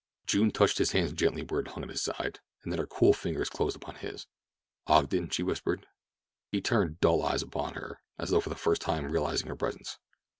[0.25, 3.13] June touched his hand gently where it hung at his side, and then her cool
[3.13, 4.25] fingers closed upon his.
[4.87, 5.85] "Ogden," she whispered.
[6.51, 9.99] He turned dull eyes upon her, as though for the first time realizing her presence.